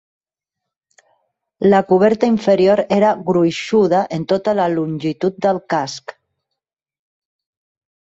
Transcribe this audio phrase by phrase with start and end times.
[1.73, 6.21] La coberta inferior era gruixuda en tota la longitud del casc.